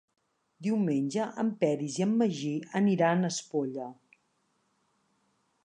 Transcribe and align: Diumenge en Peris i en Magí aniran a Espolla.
Diumenge 0.67 1.25
en 1.43 1.51
Peris 1.63 1.99
i 2.01 2.05
en 2.05 2.15
Magí 2.21 2.53
aniran 2.81 3.21
a 3.21 3.31
Espolla. 3.37 3.91